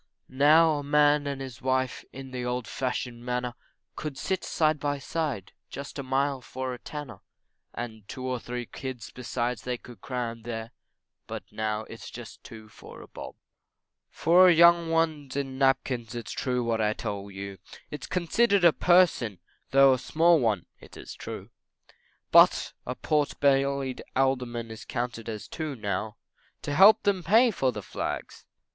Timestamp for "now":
0.29-0.79, 11.51-11.83, 25.75-26.17